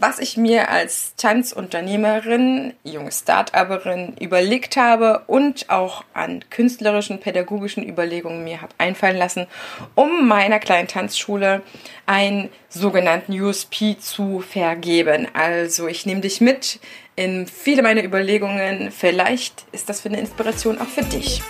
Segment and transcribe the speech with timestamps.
[0.00, 8.44] was ich mir als Tanzunternehmerin, junge Start-Uperin überlegt habe und auch an künstlerischen, pädagogischen Überlegungen
[8.44, 9.46] mir habe einfallen lassen,
[9.94, 11.62] um meiner kleinen Tanzschule
[12.06, 15.26] einen sogenannten USP zu vergeben.
[15.34, 16.80] Also ich nehme dich mit
[17.16, 18.92] in viele meiner Überlegungen.
[18.92, 21.42] Vielleicht ist das für eine Inspiration auch für dich.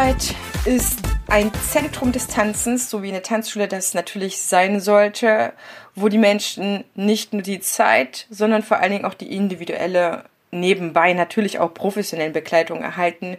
[0.00, 0.34] Tanzzeit
[0.64, 5.52] ist ein Zentrum des Tanzens, so wie eine Tanzschule das natürlich sein sollte,
[5.94, 11.12] wo die Menschen nicht nur die Zeit, sondern vor allen Dingen auch die individuelle, nebenbei
[11.12, 13.36] natürlich auch professionelle Begleitung erhalten,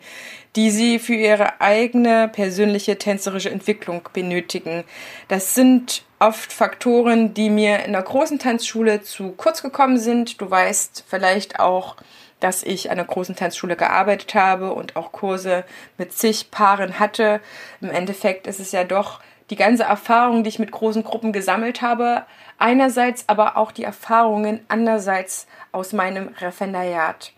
[0.56, 4.84] die sie für ihre eigene persönliche tänzerische Entwicklung benötigen.
[5.28, 10.42] Das sind oft Faktoren, die mir in der großen Tanzschule zu kurz gekommen sind.
[10.42, 11.95] Du weißt vielleicht auch,
[12.39, 15.64] dass ich an einer großen Tanzschule gearbeitet habe und auch Kurse
[15.98, 17.39] mit zig Paaren hatte.
[17.82, 21.81] Im Endeffekt ist es ja doch die ganze Erfahrung, die ich mit großen Gruppen gesammelt
[21.81, 22.25] habe,
[22.58, 27.33] einerseits aber auch die Erfahrungen andererseits aus meinem Referendariat.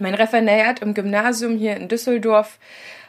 [0.00, 2.58] Mein Referendariat im Gymnasium hier in Düsseldorf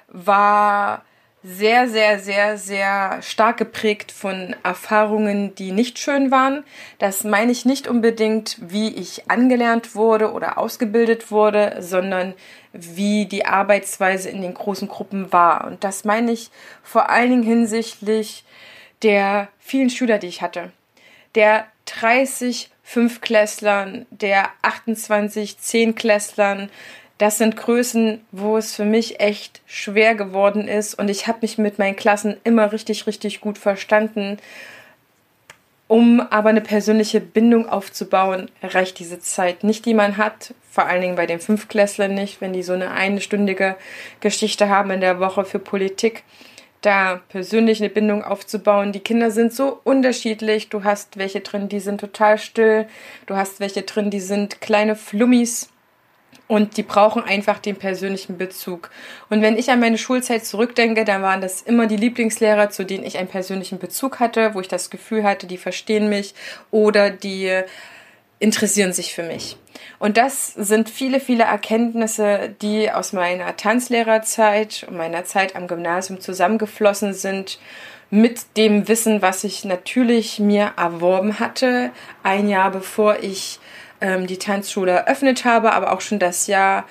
[0.07, 1.03] war
[1.47, 6.63] sehr, sehr, sehr, sehr stark geprägt von Erfahrungen, die nicht schön waren.
[6.97, 12.33] Das meine ich nicht unbedingt, wie ich angelernt wurde oder ausgebildet wurde, sondern
[12.73, 15.67] wie die Arbeitsweise in den großen Gruppen war.
[15.67, 16.49] Und das meine ich
[16.81, 18.43] vor allen Dingen hinsichtlich
[19.03, 20.71] der vielen Schüler, die ich hatte.
[21.35, 26.71] Der 30 Fünfklässlern, der 28 Zehnklässlern,
[27.17, 31.57] das sind Größen, wo es für mich echt schwer geworden ist und ich habe mich
[31.57, 34.37] mit meinen Klassen immer richtig, richtig gut verstanden.
[35.87, 40.55] Um aber eine persönliche Bindung aufzubauen, reicht diese Zeit nicht, die man hat.
[40.69, 43.75] Vor allen Dingen bei den Fünfklässlern nicht, wenn die so eine einstündige
[44.19, 46.23] Geschichte haben in der Woche für Politik.
[46.81, 48.93] Da persönlich eine Bindung aufzubauen.
[48.93, 50.69] Die Kinder sind so unterschiedlich.
[50.69, 52.87] Du hast welche drin, die sind total still.
[53.27, 55.69] Du hast welche drin, die sind kleine Flummis
[56.47, 58.91] und die brauchen einfach den persönlichen Bezug.
[59.29, 63.03] Und wenn ich an meine Schulzeit zurückdenke, dann waren das immer die Lieblingslehrer, zu denen
[63.03, 66.35] ich einen persönlichen Bezug hatte, wo ich das Gefühl hatte, die verstehen mich
[66.71, 67.63] oder die
[68.39, 69.57] interessieren sich für mich.
[69.97, 76.19] Und das sind viele, viele Erkenntnisse, die aus meiner Tanzlehrerzeit und meiner Zeit am Gymnasium
[76.19, 77.59] zusammengeflossen sind
[78.09, 81.91] mit dem Wissen, was ich natürlich mir erworben hatte,
[82.23, 83.59] ein Jahr bevor ich
[84.01, 86.85] ähm, die Tanzschule eröffnet habe, aber auch schon das Jahr,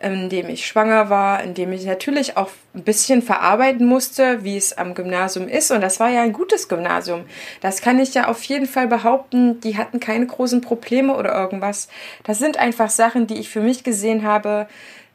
[0.00, 4.56] in dem ich schwanger war, in dem ich natürlich auch ein bisschen verarbeiten musste, wie
[4.56, 5.70] es am Gymnasium ist.
[5.70, 7.26] Und das war ja ein gutes Gymnasium.
[7.60, 9.60] Das kann ich ja auf jeden Fall behaupten.
[9.60, 11.88] Die hatten keine großen Probleme oder irgendwas.
[12.24, 14.68] Das sind einfach Sachen, die ich für mich gesehen habe,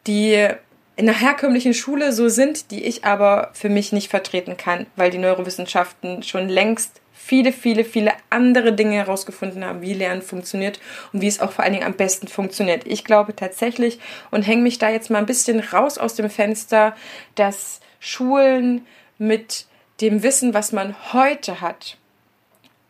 [0.05, 0.49] die
[0.97, 5.09] in der herkömmlichen Schule so sind, die ich aber für mich nicht vertreten kann, weil
[5.09, 10.79] die Neurowissenschaften schon längst viele, viele, viele andere Dinge herausgefunden haben, wie Lernen funktioniert
[11.11, 12.85] und wie es auch vor allen Dingen am besten funktioniert.
[12.85, 13.99] Ich glaube tatsächlich
[14.29, 16.95] und hänge mich da jetzt mal ein bisschen raus aus dem Fenster,
[17.33, 18.85] dass Schulen
[19.17, 19.65] mit
[20.01, 21.97] dem Wissen, was man heute hat,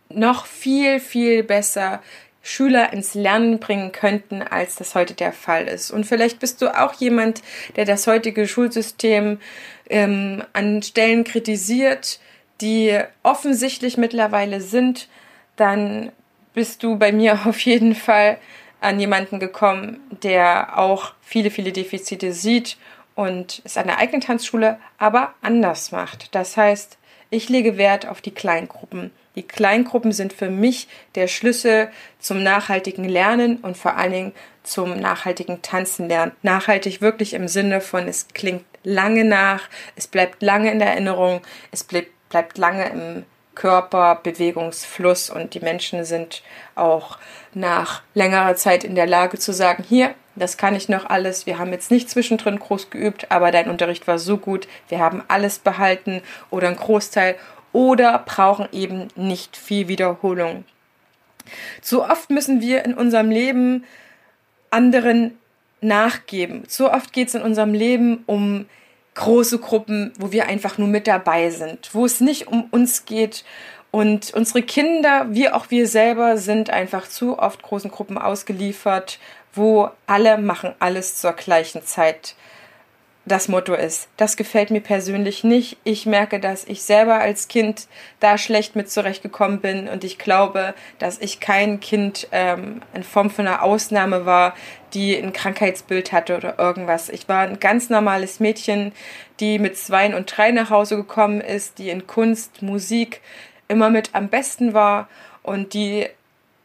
[0.10, 2.02] noch viel, viel besser
[2.42, 5.92] Schüler ins Lernen bringen könnten, als das heute der Fall ist.
[5.92, 7.42] Und vielleicht bist du auch jemand,
[7.78, 9.40] der das heutige Schulsystem
[9.90, 12.20] ähm, an Stellen kritisiert,
[12.62, 15.08] die offensichtlich mittlerweile sind,
[15.56, 16.12] dann
[16.54, 18.38] bist du bei mir auf jeden Fall
[18.82, 22.78] an jemanden gekommen, der auch viele, viele Defizite sieht
[23.16, 26.36] und es an der eigenen Tanzschule aber anders macht.
[26.36, 26.98] Das heißt,
[27.30, 29.12] ich lege Wert auf die Kleingruppen.
[29.36, 34.32] Die Kleingruppen sind für mich der Schlüssel zum nachhaltigen Lernen und vor allen Dingen
[34.64, 36.32] zum nachhaltigen Tanzen lernen.
[36.42, 41.42] Nachhaltig wirklich im Sinne von, es klingt lange nach, es bleibt lange in der Erinnerung,
[41.72, 43.26] es bleibt bleibt lange im
[43.56, 46.44] Körper, Bewegungsfluss und die Menschen sind
[46.76, 47.18] auch
[47.54, 51.58] nach längerer Zeit in der Lage zu sagen, hier, das kann ich noch alles, wir
[51.58, 55.60] haben jetzt nicht zwischendrin groß geübt, aber dein Unterricht war so gut, wir haben alles
[55.60, 57.36] behalten oder einen Großteil
[57.72, 60.66] oder brauchen eben nicht viel Wiederholung.
[61.82, 63.86] Zu oft müssen wir in unserem Leben
[64.72, 65.38] anderen
[65.82, 66.64] nachgeben.
[66.68, 68.66] So oft geht es in unserem Leben um
[69.16, 73.44] große Gruppen, wo wir einfach nur mit dabei sind, wo es nicht um uns geht.
[73.92, 79.20] Und unsere Kinder, wie auch wir selber, sind einfach zu oft großen Gruppen ausgeliefert,
[79.54, 82.36] wo alle machen alles zur gleichen Zeit
[83.26, 84.08] das Motto ist.
[84.18, 85.78] Das gefällt mir persönlich nicht.
[85.84, 87.88] Ich merke, dass ich selber als Kind
[88.20, 93.30] da schlecht mit zurechtgekommen bin und ich glaube, dass ich kein Kind ähm, in Form
[93.30, 94.54] von einer Ausnahme war,
[94.94, 97.10] die ein Krankheitsbild hatte oder irgendwas.
[97.10, 98.92] Ich war ein ganz normales Mädchen,
[99.40, 103.22] die mit zwei und drei nach Hause gekommen ist, die in Kunst, Musik
[103.68, 105.10] immer mit am besten war
[105.42, 106.08] und die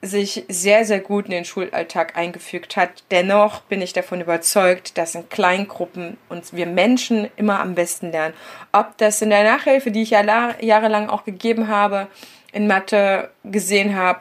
[0.02, 3.04] sich sehr, sehr gut in den Schulalltag eingefügt hat.
[3.10, 8.34] Dennoch bin ich davon überzeugt, dass in Kleingruppen uns wir Menschen immer am besten lernen.
[8.72, 12.08] Ob das in der Nachhilfe, die ich ja jahrelang auch gegeben habe,
[12.52, 14.20] in Mathe gesehen habe,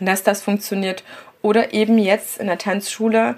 [0.00, 1.04] dass das funktioniert,
[1.42, 3.36] oder eben jetzt in der Tanzschule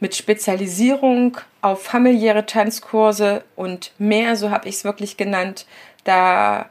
[0.00, 5.64] mit Spezialisierung auf familiäre Tanzkurse und mehr, so habe ich es wirklich genannt,
[6.02, 6.68] da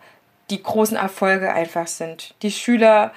[0.50, 2.36] die großen Erfolge einfach sind.
[2.42, 3.14] Die Schüler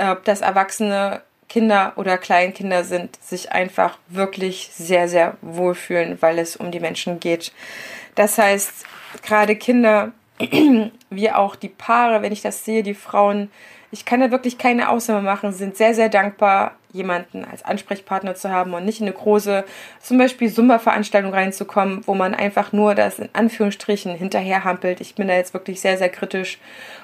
[0.00, 6.56] ob das erwachsene Kinder oder Kleinkinder sind, sich einfach wirklich sehr, sehr wohlfühlen, weil es
[6.56, 7.52] um die Menschen geht.
[8.14, 8.86] Das heißt,
[9.22, 10.12] gerade Kinder,
[11.10, 13.50] wie auch die Paare, wenn ich das sehe, die Frauen,
[13.90, 18.50] ich kann da wirklich keine Ausnahme machen, sind sehr, sehr dankbar, jemanden als Ansprechpartner zu
[18.50, 19.64] haben und nicht in eine große,
[20.00, 25.00] zum Beispiel Zumba-Veranstaltung reinzukommen, wo man einfach nur das in Anführungsstrichen hinterherhampelt.
[25.00, 26.58] Ich bin da jetzt wirklich sehr, sehr kritisch.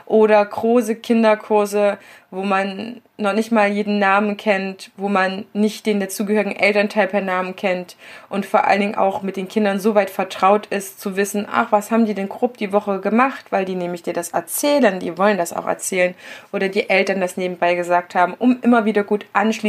[0.06, 1.98] Oder große Kinderkurse,
[2.30, 7.22] wo man noch nicht mal jeden Namen kennt, wo man nicht den dazugehörigen Elternteil per
[7.22, 7.96] Namen kennt
[8.28, 11.72] und vor allen Dingen auch mit den Kindern so weit vertraut ist, zu wissen, ach,
[11.72, 15.16] was haben die denn grob die Woche gemacht, weil die nämlich dir das erzählen, die
[15.16, 16.14] wollen das auch erzählen
[16.52, 19.24] oder die Eltern das nebenbei gesagt haben, um immer wieder gut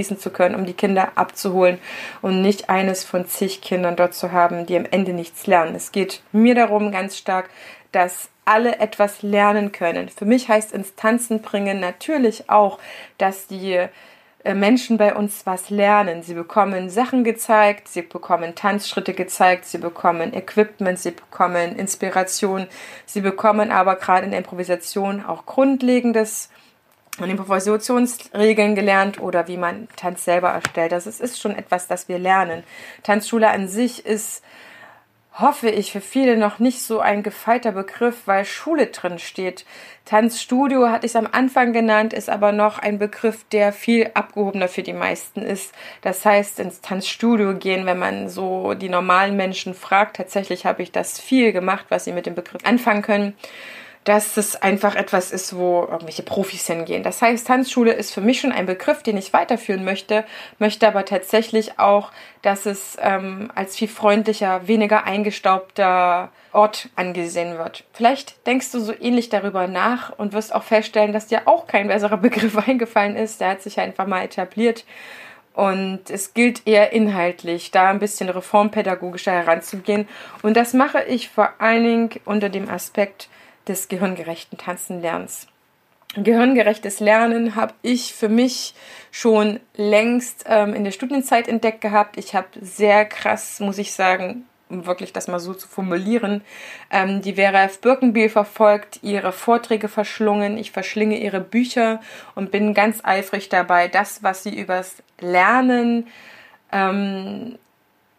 [0.07, 1.79] anschließen zu können, um die Kinder abzuholen
[2.21, 5.75] und nicht eines von zig Kindern dort zu haben, die am Ende nichts lernen.
[5.75, 7.49] Es geht mir darum ganz stark,
[7.91, 10.09] dass alle etwas lernen können.
[10.09, 12.79] Für mich heißt Instanzen bringen natürlich auch,
[13.17, 13.87] dass die
[14.43, 16.23] äh, Menschen bei uns was lernen.
[16.23, 22.67] Sie bekommen Sachen gezeigt, sie bekommen Tanzschritte gezeigt, sie bekommen Equipment, sie bekommen Inspiration,
[23.05, 26.49] sie bekommen aber gerade in der Improvisation auch Grundlegendes
[27.19, 30.91] und Improvisationsregeln gelernt oder wie man Tanz selber erstellt.
[30.91, 32.63] Das ist schon etwas, das wir lernen.
[33.03, 34.43] Tanzschule an sich ist
[35.39, 39.65] hoffe ich, für viele noch nicht so ein gefeiter Begriff, weil Schule drin steht.
[40.05, 44.67] Tanzstudio hatte ich es am Anfang genannt, ist aber noch ein Begriff, der viel abgehobener
[44.67, 45.73] für die meisten ist.
[46.01, 50.15] Das heißt, ins Tanzstudio gehen, wenn man so die normalen Menschen fragt.
[50.17, 53.35] Tatsächlich habe ich das viel gemacht, was sie mit dem Begriff anfangen können
[54.07, 57.03] dass es einfach etwas ist, wo irgendwelche Profis hingehen.
[57.03, 60.23] Das heißt, Tanzschule ist für mich schon ein Begriff, den ich weiterführen möchte,
[60.59, 67.83] möchte aber tatsächlich auch, dass es ähm, als viel freundlicher, weniger eingestaubter Ort angesehen wird.
[67.91, 71.89] Vielleicht denkst du so ähnlich darüber nach und wirst auch feststellen, dass dir auch kein
[71.89, 73.41] besserer Begriff eingefallen ist.
[73.41, 74.85] Der hat sich einfach mal etabliert.
[75.53, 80.07] Und es gilt eher inhaltlich, da ein bisschen reformpädagogischer heranzugehen.
[80.43, 83.27] Und das mache ich vor allen Dingen unter dem Aspekt,
[83.67, 85.47] des gehirngerechten Tanzenlernens.
[86.15, 88.73] Gehirngerechtes Lernen habe ich für mich
[89.11, 92.17] schon längst ähm, in der Studienzeit entdeckt gehabt.
[92.17, 96.41] Ich habe sehr krass, muss ich sagen, um wirklich das mal so zu formulieren,
[96.91, 97.79] ähm, die Vera F.
[97.81, 102.01] Birkenbiel verfolgt, ihre Vorträge verschlungen, ich verschlinge ihre Bücher
[102.35, 106.07] und bin ganz eifrig dabei, das, was sie übers Lernen
[106.71, 107.57] ähm,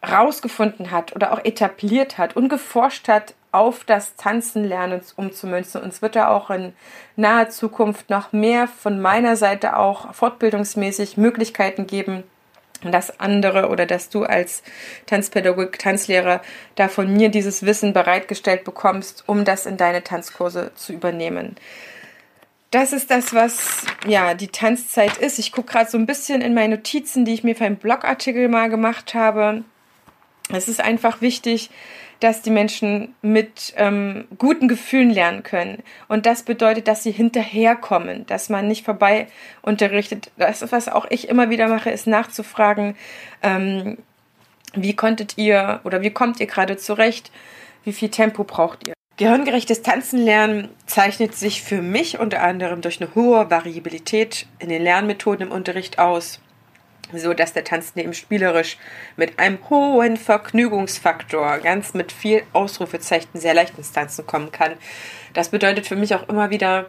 [0.07, 5.81] rausgefunden hat oder auch etabliert hat und geforscht hat, auf das Tanzenlernen umzumünzen.
[5.81, 6.73] Und es wird da auch in
[7.15, 12.23] naher Zukunft noch mehr von meiner Seite auch fortbildungsmäßig Möglichkeiten geben,
[12.81, 14.63] dass andere oder dass du als
[15.05, 16.41] Tanzpädagogik, Tanzlehrer
[16.75, 21.55] da von mir dieses Wissen bereitgestellt bekommst, um das in deine Tanzkurse zu übernehmen.
[22.71, 25.39] Das ist das, was ja die Tanzzeit ist.
[25.39, 28.47] Ich gucke gerade so ein bisschen in meine Notizen, die ich mir für einen Blogartikel
[28.47, 29.63] mal gemacht habe.
[30.53, 31.71] Es ist einfach wichtig,
[32.19, 35.83] dass die Menschen mit ähm, guten Gefühlen lernen können.
[36.07, 39.27] Und das bedeutet, dass sie hinterherkommen, dass man nicht vorbei
[39.61, 40.31] unterrichtet.
[40.37, 42.95] Das, was auch ich immer wieder mache, ist nachzufragen,
[43.41, 43.97] ähm,
[44.73, 47.31] wie konntet ihr oder wie kommt ihr gerade zurecht?
[47.83, 48.93] Wie viel Tempo braucht ihr?
[49.17, 54.81] Gehirngerechtes Tanzen lernen zeichnet sich für mich unter anderem durch eine hohe Variabilität in den
[54.81, 56.39] Lernmethoden im Unterricht aus
[57.13, 58.77] so dass der Tanz neben spielerisch
[59.15, 64.73] mit einem hohen Vergnügungsfaktor, ganz mit viel Ausrufezeichen, sehr leicht ins Tanzen kommen kann.
[65.33, 66.87] Das bedeutet für mich auch immer wieder,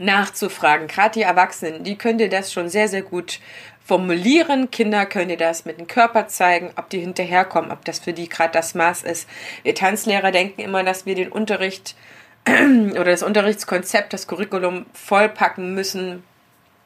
[0.00, 0.88] nachzufragen.
[0.88, 3.40] Gerade die Erwachsenen, die können dir das schon sehr, sehr gut
[3.84, 4.70] formulieren.
[4.70, 8.28] Kinder können dir das mit dem Körper zeigen, ob die hinterherkommen, ob das für die
[8.28, 9.28] gerade das Maß ist.
[9.62, 11.96] Wir Tanzlehrer denken immer, dass wir den Unterricht
[12.46, 16.22] oder das Unterrichtskonzept, das Curriculum vollpacken müssen,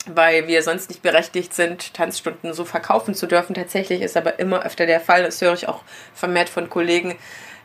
[0.07, 3.55] weil wir sonst nicht berechtigt sind, Tanzstunden so verkaufen zu dürfen.
[3.55, 5.83] Tatsächlich ist aber immer öfter der Fall, das höre ich auch
[6.15, 7.17] vermehrt von Kollegen,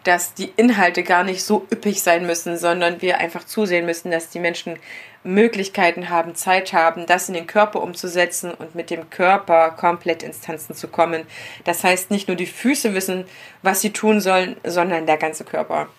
[0.03, 4.29] dass die Inhalte gar nicht so üppig sein müssen, sondern wir einfach zusehen müssen, dass
[4.29, 4.79] die Menschen
[5.23, 10.39] Möglichkeiten haben, Zeit haben, das in den Körper umzusetzen und mit dem Körper komplett ins
[10.39, 11.27] Tanzen zu kommen.
[11.65, 13.25] Das heißt, nicht nur die Füße wissen,
[13.61, 15.89] was sie tun sollen, sondern der ganze Körper.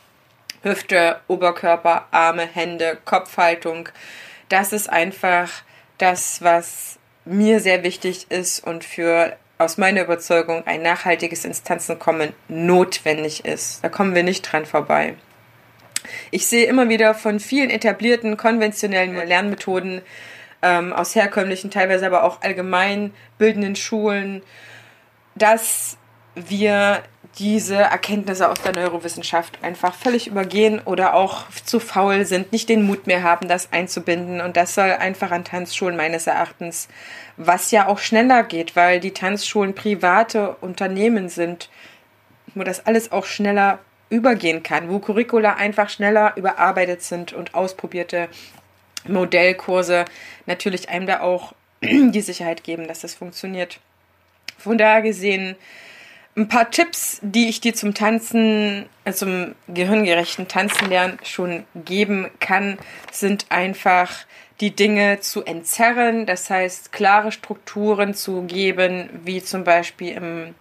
[0.63, 3.91] Hüfte, Oberkörper, Arme, Hände, Kopfhaltung.
[4.49, 5.51] Das ist einfach
[5.99, 13.45] das, was mir sehr wichtig ist und für aus meiner Überzeugung ein nachhaltiges Instanzenkommen notwendig
[13.45, 13.83] ist.
[13.83, 15.15] Da kommen wir nicht dran vorbei.
[16.31, 20.03] Ich sehe immer wieder von vielen etablierten konventionellen Lernmethoden
[20.63, 24.43] ähm, aus herkömmlichen, teilweise aber auch allgemein bildenden Schulen,
[25.35, 25.97] dass
[26.35, 27.03] wir
[27.39, 32.83] diese Erkenntnisse aus der Neurowissenschaft einfach völlig übergehen oder auch zu faul sind, nicht den
[32.83, 34.41] Mut mehr haben, das einzubinden.
[34.41, 36.89] Und das soll einfach an Tanzschulen meines Erachtens,
[37.37, 41.71] was ja auch schneller geht, weil die Tanzschulen private Unternehmen sind,
[42.55, 43.79] wo das alles auch schneller
[44.11, 48.29] übergehen kann, wo Curricula einfach schneller überarbeitet sind und ausprobierte
[49.07, 50.07] Modellkurse
[50.47, 53.81] natürlich einem da auch die Sicherheit geben, dass das funktioniert.
[54.57, 55.57] Von daher gesehen,
[56.39, 62.31] ein paar Tipps, die ich dir zum Tanzen, äh, zum gehirngerechten Tanzen lernen schon geben
[62.41, 62.79] kann,
[63.11, 64.11] sind einfach
[64.61, 70.55] die Dinge zu entzerren, das heißt klare Strukturen zu geben, wie zum Beispiel im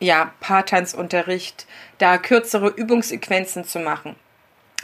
[0.00, 1.66] ja, Paartanzunterricht,
[1.98, 4.16] da kürzere Übungssequenzen zu machen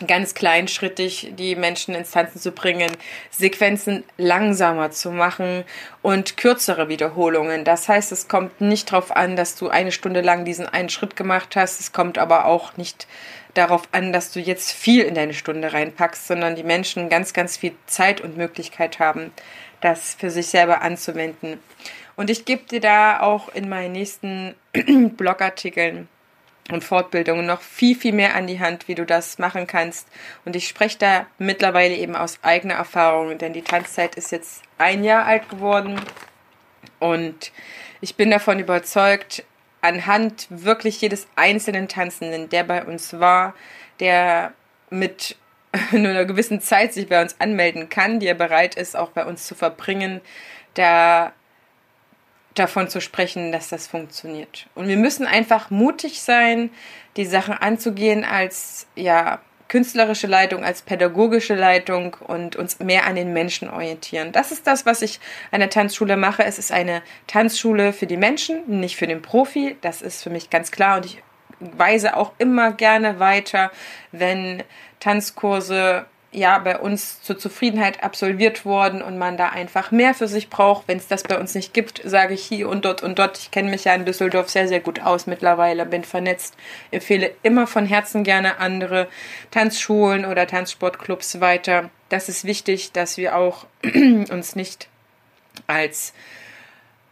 [0.07, 2.91] ganz kleinschrittig die Menschen ins Tanzen zu bringen,
[3.31, 5.65] Sequenzen langsamer zu machen
[6.03, 7.65] und kürzere Wiederholungen.
[7.65, 11.17] Das heißt, es kommt nicht darauf an, dass du eine Stunde lang diesen einen Schritt
[11.17, 11.81] gemacht hast.
[11.81, 13.09] Es kommt aber auch nicht
[13.55, 17.57] darauf an, dass du jetzt viel in deine Stunde reinpackst, sondern die Menschen ganz, ganz
[17.57, 19.33] viel Zeit und Möglichkeit haben,
[19.81, 21.59] das für sich selber anzuwenden.
[22.15, 24.55] Und ich gebe dir da auch in meinen nächsten
[25.17, 26.09] Blogartikeln
[26.71, 30.09] und Fortbildungen noch viel, viel mehr an die Hand, wie du das machen kannst.
[30.45, 35.05] Und ich spreche da mittlerweile eben aus eigener Erfahrung, denn die Tanzzeit ist jetzt ein
[35.05, 36.01] Jahr alt geworden
[36.99, 37.53] und
[38.01, 39.45] ich bin davon überzeugt,
[39.81, 43.55] anhand wirklich jedes einzelnen Tanzenden, der bei uns war,
[44.01, 44.53] der
[44.91, 45.37] mit
[45.93, 49.25] nur einer gewissen Zeit sich bei uns anmelden kann, die er bereit ist, auch bei
[49.25, 50.21] uns zu verbringen,
[50.75, 51.33] da
[52.55, 54.67] davon zu sprechen, dass das funktioniert.
[54.75, 56.71] Und wir müssen einfach mutig sein,
[57.17, 63.33] die Sachen anzugehen als ja künstlerische Leitung, als pädagogische Leitung und uns mehr an den
[63.33, 64.33] Menschen orientieren.
[64.33, 66.45] Das ist das, was ich an der Tanzschule mache.
[66.45, 69.77] Es ist eine Tanzschule für die Menschen, nicht für den Profi.
[69.83, 71.23] Das ist für mich ganz klar und ich
[71.61, 73.71] weise auch immer gerne weiter,
[74.11, 74.63] wenn
[75.01, 80.51] Tanzkurse ja bei uns zur Zufriedenheit absolviert worden und man da einfach mehr für sich
[80.51, 80.87] braucht.
[80.87, 83.39] Wenn es das bei uns nicht gibt, sage ich hier und dort und dort.
[83.39, 86.55] Ich kenne mich ja in Düsseldorf sehr, sehr gut aus mittlerweile, bin vernetzt,
[86.91, 89.09] empfehle immer von Herzen gerne andere
[89.51, 91.91] Tanzschulen oder Tanzsportclubs weiter.
[92.11, 94.89] Das ist wichtig, dass wir auch uns nicht
[95.67, 96.13] als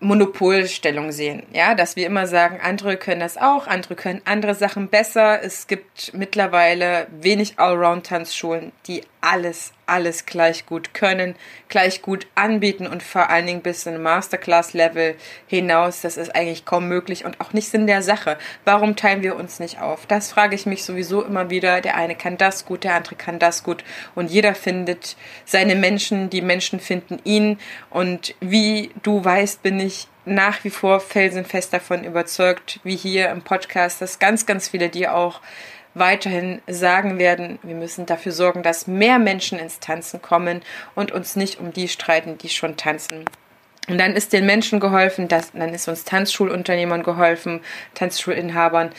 [0.00, 1.42] Monopolstellung sehen.
[1.52, 5.42] Ja, dass wir immer sagen, andere können das auch, andere können andere Sachen besser.
[5.42, 11.34] Es gibt mittlerweile wenig Allround-Tanzschulen, die alles, alles gleich gut können,
[11.68, 15.16] gleich gut anbieten und vor allen Dingen bis in Masterclass-Level
[15.48, 16.00] hinaus.
[16.00, 18.38] Das ist eigentlich kaum möglich und auch nicht Sinn der Sache.
[18.64, 20.06] Warum teilen wir uns nicht auf?
[20.06, 21.80] Das frage ich mich sowieso immer wieder.
[21.80, 23.82] Der eine kann das gut, der andere kann das gut
[24.14, 27.58] und jeder findet seine Menschen, die Menschen finden ihn
[27.90, 33.42] und wie du weißt, bin ich nach wie vor felsenfest davon überzeugt, wie hier im
[33.42, 35.40] Podcast, dass ganz, ganz viele dir auch
[35.96, 40.62] weiterhin sagen werden, wir müssen dafür sorgen, dass mehr Menschen ins Tanzen kommen
[40.94, 43.24] und uns nicht um die streiten, die schon tanzen.
[43.88, 47.60] Und dann ist den Menschen geholfen, dass, dann ist uns Tanzschulunternehmern geholfen,
[47.94, 48.90] Tanzschulinhabern.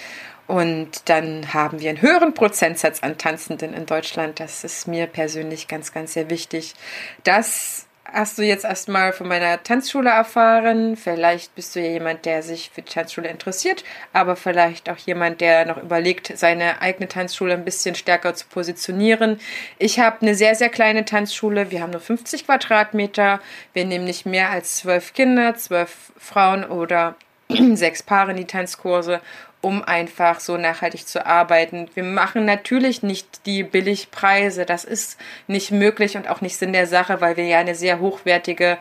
[0.47, 4.39] Und dann haben wir einen höheren Prozentsatz an Tanzenden in Deutschland.
[4.39, 6.73] Das ist mir persönlich ganz, ganz sehr wichtig.
[7.23, 10.95] Das hast du jetzt erstmal von meiner Tanzschule erfahren.
[10.95, 13.83] Vielleicht bist du ja jemand, der sich für die Tanzschule interessiert,
[14.13, 19.39] aber vielleicht auch jemand, der noch überlegt, seine eigene Tanzschule ein bisschen stärker zu positionieren.
[19.79, 21.71] Ich habe eine sehr, sehr kleine Tanzschule.
[21.71, 23.39] Wir haben nur 50 Quadratmeter.
[23.73, 27.15] Wir nehmen nicht mehr als zwölf Kinder, zwölf Frauen oder
[27.73, 29.21] sechs Paare in die Tanzkurse
[29.61, 31.89] um einfach so nachhaltig zu arbeiten.
[31.93, 36.87] Wir machen natürlich nicht die Billigpreise, das ist nicht möglich und auch nicht Sinn der
[36.87, 38.77] Sache, weil wir ja eine sehr hochwertige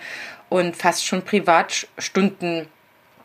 [0.49, 2.69] und fast schon Privatstunden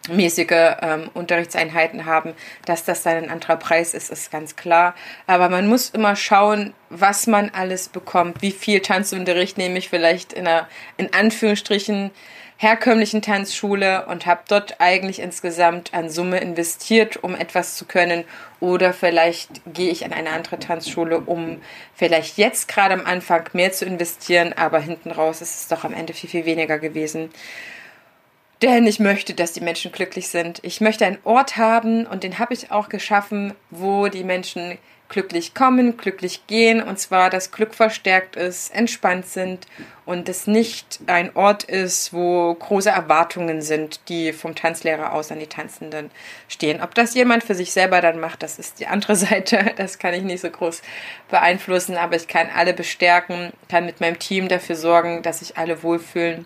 [0.09, 2.33] mäßige ähm, Unterrichtseinheiten haben,
[2.65, 4.95] dass das dann ein anderer Preis ist, ist ganz klar.
[5.27, 8.41] Aber man muss immer schauen, was man alles bekommt.
[8.41, 10.67] Wie viel Tanzunterricht nehme ich vielleicht in einer,
[10.97, 12.11] in Anführungsstrichen,
[12.61, 18.23] herkömmlichen Tanzschule und habe dort eigentlich insgesamt an Summe investiert, um etwas zu können.
[18.59, 21.59] Oder vielleicht gehe ich an eine andere Tanzschule, um
[21.95, 25.93] vielleicht jetzt gerade am Anfang mehr zu investieren, aber hinten raus ist es doch am
[25.95, 27.31] Ende viel, viel weniger gewesen.
[28.61, 30.59] Denn ich möchte, dass die Menschen glücklich sind.
[30.61, 34.77] Ich möchte einen Ort haben und den habe ich auch geschaffen, wo die Menschen
[35.11, 36.81] glücklich kommen, glücklich gehen.
[36.81, 39.67] Und zwar, dass Glück verstärkt ist, entspannt sind
[40.05, 45.39] und es nicht ein Ort ist, wo große Erwartungen sind, die vom Tanzlehrer aus an
[45.39, 46.09] die Tanzenden
[46.47, 46.81] stehen.
[46.81, 50.13] Ob das jemand für sich selber dann macht, das ist die andere Seite, das kann
[50.13, 50.81] ich nicht so groß
[51.29, 55.83] beeinflussen, aber ich kann alle bestärken, kann mit meinem Team dafür sorgen, dass sich alle
[55.83, 56.45] wohlfühlen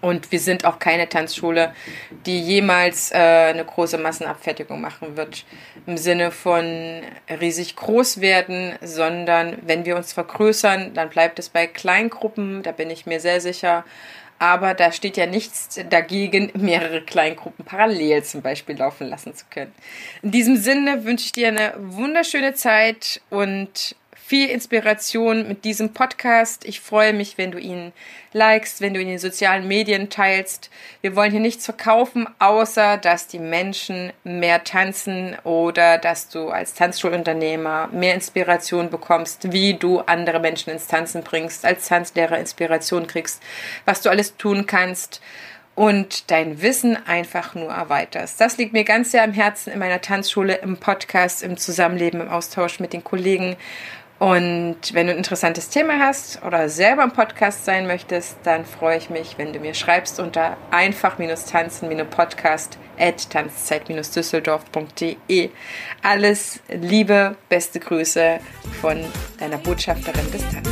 [0.00, 1.74] und wir sind auch keine Tanzschule,
[2.26, 5.44] die jemals äh, eine große Massenabfertigung machen wird.
[5.86, 7.02] Im Sinne von
[7.40, 12.90] riesig groß werden, sondern wenn wir uns vergrößern, dann bleibt es bei Kleingruppen, da bin
[12.90, 13.84] ich mir sehr sicher.
[14.38, 19.74] Aber da steht ja nichts dagegen, mehrere Kleingruppen parallel zum Beispiel laufen lassen zu können.
[20.22, 23.96] In diesem Sinne wünsche ich dir eine wunderschöne Zeit und
[24.30, 26.64] viel Inspiration mit diesem Podcast.
[26.64, 27.90] Ich freue mich, wenn du ihn
[28.32, 30.70] likest, wenn du ihn in den sozialen Medien teilst.
[31.00, 36.74] Wir wollen hier nichts verkaufen, außer dass die Menschen mehr tanzen oder dass du als
[36.74, 43.42] Tanzschulunternehmer mehr Inspiration bekommst, wie du andere Menschen ins Tanzen bringst, als Tanzlehrer Inspiration kriegst,
[43.84, 45.20] was du alles tun kannst
[45.74, 48.40] und dein Wissen einfach nur erweiterst.
[48.40, 52.28] Das liegt mir ganz sehr am Herzen in meiner Tanzschule, im Podcast, im Zusammenleben, im
[52.28, 53.56] Austausch mit den Kollegen
[54.20, 58.98] und wenn du ein interessantes Thema hast oder selber im Podcast sein möchtest, dann freue
[58.98, 65.48] ich mich, wenn du mir schreibst unter einfach-tanzen-podcast at tanzzeit-düsseldorf.de.
[66.02, 68.40] Alles Liebe, beste Grüße
[68.82, 69.02] von
[69.38, 70.69] deiner Botschafterin des Tanzes.